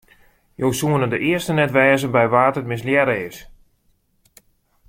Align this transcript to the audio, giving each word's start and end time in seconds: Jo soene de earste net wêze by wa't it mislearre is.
Jo 0.61 0.71
soene 0.79 1.09
de 1.11 1.19
earste 1.31 1.53
net 1.55 1.75
wêze 1.77 2.07
by 2.15 2.25
wa't 2.33 2.59
it 2.61 2.69
mislearre 2.71 3.15
is. 3.27 3.37